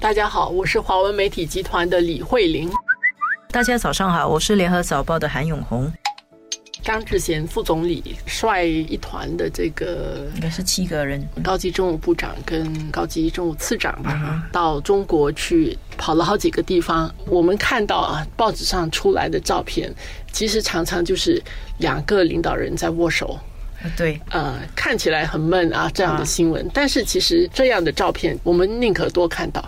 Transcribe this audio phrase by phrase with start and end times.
[0.00, 2.70] 大家好，我是华文媒体集团的李慧玲。
[3.50, 5.92] 大家早上好，我是联合早报的韩永红。
[6.82, 17.14] 张志贤副总理率一团的这个应该是七个人，高级政务部长跟高级政务次长吧，到中国去跑了好几个地方。
[17.26, 19.94] 我们看到啊，报纸上出来的照片，
[20.32, 21.40] 其实常常就是
[21.76, 23.38] 两个领导人在握手。
[23.96, 26.68] 对，呃，看起来很闷啊，这样的新闻。
[26.74, 29.64] 但是其实这样的照片，我们宁可多看到。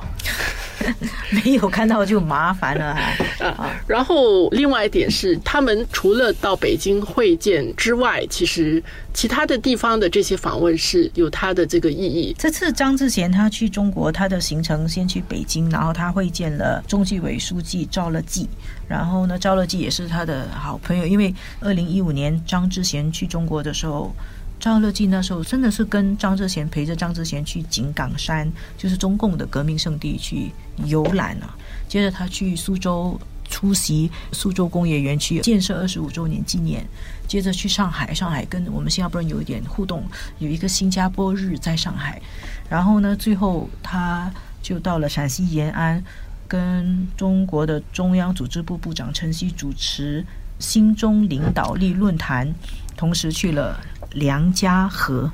[1.31, 2.97] 没有看到就麻烦了
[3.41, 3.71] 啊！
[3.87, 8.83] 然后另外一点是，他们除了到北京会见之外，其实
[9.13, 12.35] 其他的地方的这些访问是有它的这个意义。
[12.39, 18.49] 这次张志贤他去中国，他的行程先去北京，然后他会见了中纪委书记赵乐际，
[18.89, 24.15] 然后呢，赵乐际也是他的好朋友，因为二零一五年张志贤去中国的时候。
[24.63, 28.49] 赵乐际那时候真的是跟张志贤陪着张志贤去井冈山，
[28.79, 30.53] 就是中共的革命圣地去
[30.85, 31.53] 游览啊。
[31.89, 36.87] 接着他去苏州出席苏州工业园区建设二十五周年纪念，
[37.27, 40.05] 接着去上海，上海跟我们新加坡人有一点互动，
[40.39, 42.23] 有一个新加坡日在上海。
[42.71, 44.33] 然后呢，最后他
[44.63, 46.01] 就到了陕西延安，
[46.47, 50.25] 跟中国的中央组织部部长陈希主持
[50.63, 52.55] 新中领导力论坛，
[52.97, 53.79] 同时去了。
[54.15, 55.33] 梁家河，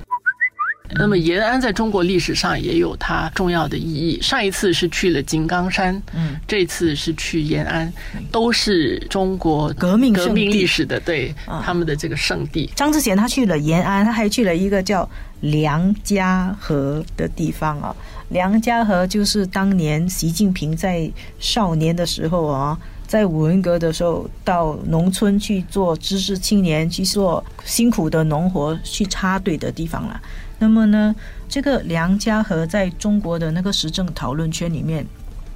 [0.91, 4.23] 那么延安在中国历史上也有它重要的意义。
[4.23, 7.93] 上一次是去了井冈山，嗯，这次是去延安，
[8.31, 12.71] 都是中国革命革命历史的对他们的这个圣地。
[12.77, 17.93] 张之贤他去了延安，他还去了一个叫梁家河的地方啊。
[18.29, 22.79] 梁家河就是当年习近平在少年的时候啊。
[23.09, 30.21] 在文革的时候，到农村去做知识青年，去做辛苦的农活，去插队的地方了。
[30.59, 31.17] 那么呢，
[31.49, 35.07] 这个梁家河在中国的那个时政讨论圈里面，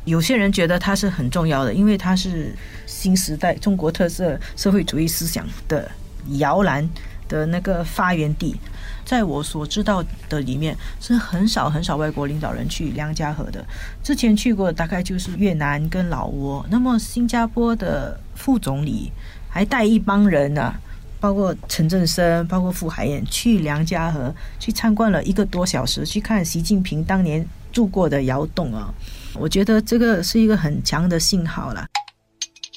[0.06, 2.55] 有些人觉得它是很重要的，因为它是
[2.86, 5.90] 新时代中国特色社会主义思想的
[6.39, 6.89] 摇篮
[7.33, 8.55] 的那个发源地。
[9.05, 13.65] 在我所知道的里面，是很少很少外国领导人去梁家河的。
[14.03, 16.65] 之前去过大概就是越南跟老挝。
[16.70, 19.11] 那么新加坡的副总理
[19.48, 20.73] 还带一帮人呢，
[21.19, 28.93] 包括陈振声，包括傅海燕，去梁家河去参观了一个多小时，去看习近平当年住过的窑洞啊。
[29.35, 31.85] 我觉得这个是一个很强的信号了。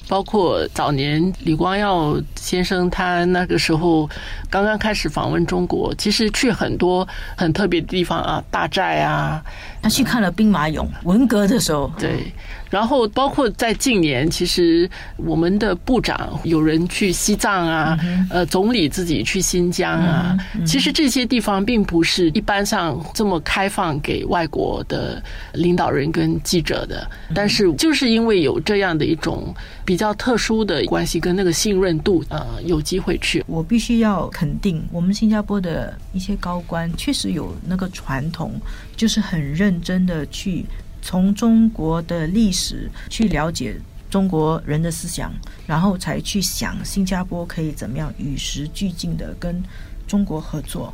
[0.08, 4.08] 包括早年李光耀先生，他那个时候
[4.48, 7.06] 刚刚开始访问中国，其实去很多
[7.36, 9.42] 很特别的地方啊，大寨啊，
[9.82, 12.32] 他去看了兵马俑，文革的时候，对。
[12.68, 17.96] 然后包括在近年，其实我们的部长有人去西藏啊，
[18.28, 20.36] 呃，总理自己去新疆啊，
[20.66, 27.08] 其实这些地方并不是一般上这么开放给外国的领导人跟记者的。
[27.32, 33.42] 但是就是因为有这样的一种比比较特殊的关系跟那个信任度，呃，有机会去。
[33.46, 38.60] 我必须要肯定，我们新加坡的一些高官确实有那个传统，
[38.94, 40.66] 就是很认真的去。
[41.00, 43.80] 从中国的历史去了解
[44.10, 45.32] 中国人的思想，
[45.66, 49.62] 然后才去想新加坡可以怎么样与时俱进的跟
[50.06, 50.92] 中国合作。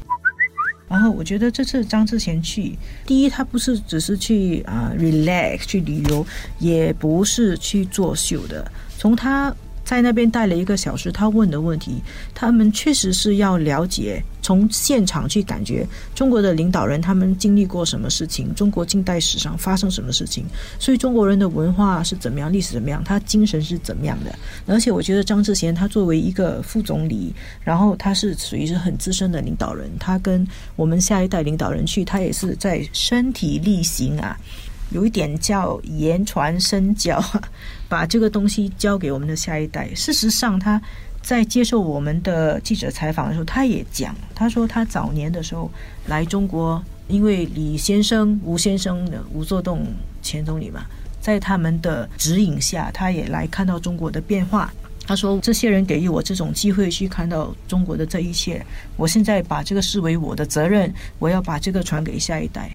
[0.89, 2.77] 然后我觉得这次张志贤去，
[3.07, 6.27] 第一他不是只是去啊 relax 去旅游，
[6.59, 8.71] 也不是去作秀的。
[8.99, 9.55] 从他。
[9.93, 12.03] 在那边待了一个小时，他问的问题，
[12.35, 20.47] 他们确实是要了解，从现场去感觉中国的领导人他们经历过什么事情，中国近代史上发生什么事情，
[20.79, 24.35] 所以中国人的文化是怎么样，历史怎么样，他精神是怎么样的。
[24.67, 27.31] 而且我觉得张志贤他作为一个副总理，
[27.63, 34.39] 然后他是属于是很资深的领导人，他跟我们下一代领导人去，他也是在身体力行啊。
[34.93, 37.23] 有一点叫言传身教，
[37.89, 39.89] 把这个东西交给我们的下一代。
[39.95, 40.81] 事实上，他
[41.23, 45.71] 在接受我们的记者采访的时候，他也讲，他说他早年的时候
[46.07, 49.87] 来中国，因为李先生、吴先生的吴作栋
[50.21, 50.85] 前总理嘛，
[51.21, 54.73] 在他们的指引下，他也来看到中国的变化。
[55.05, 58.65] 他说，这些人给予我这种机会去看到中国的这一切，
[58.97, 62.71] 我现在把这个视为我的责任，我要把这个传给下一代。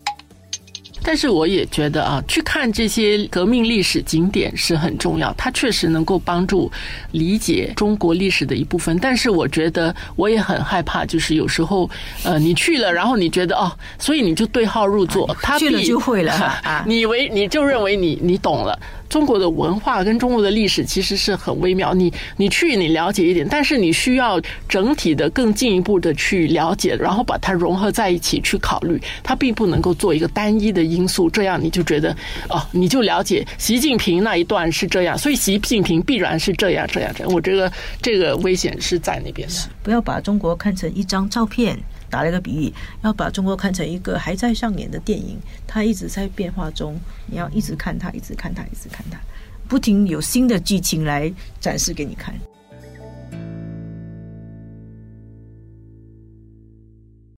[1.08, 6.70] 但是我也觉得啊，去看这些革命历史景点是很重要，它确实能够帮助
[7.14, 9.00] 理解中国历史的一部分。
[9.00, 11.90] 但是我觉得我也很害怕，就是有时候
[12.24, 18.78] 呃，你去了，然后你觉得哦，所以你就对号入座，他去了就会了， 你以为你就认为你你懂了。
[19.08, 24.38] 中国的文化跟中国的历史其实是很微妙，你你去你了解一点，但是你需要
[24.68, 30.97] 整体的更进一步的去了解，然后把它融合在一起去考虑，它并不能够做一个单一的一。
[30.98, 32.12] 因素，这样你就觉得
[32.50, 37.32] 哦，你就了解习近平那一段是这样，所以习近平必然是这样这样这样。
[37.32, 37.72] 我这个
[38.02, 39.56] 这个危险是在那边的。
[39.84, 41.78] 不要把中国看成一张照片，
[42.10, 42.74] 打了一个比喻，
[43.04, 49.20] 要把中国看成一个还在上演的电影，它一直在变化中，你要一直看它，一直看它，一直看它，
[49.68, 52.34] 不停有新的剧情来展示给你看。